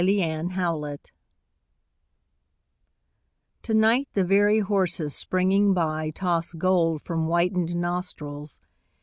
WINTER 0.01 0.47
EVENING 0.59 0.97
To 3.61 3.73
night 3.75 4.07
the 4.13 4.23
very 4.23 4.57
horses 4.61 5.13
springing 5.13 5.75
by 5.75 6.09
Toss 6.09 6.53
gold 6.53 7.03
from 7.03 7.27
whitened 7.27 7.75
nostrils. 7.75 8.59